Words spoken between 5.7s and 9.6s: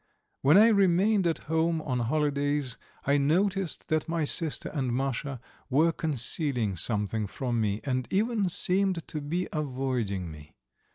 concealing something from me, and even seemed to be